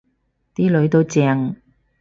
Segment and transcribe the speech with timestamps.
[0.55, 1.55] 啲囡都正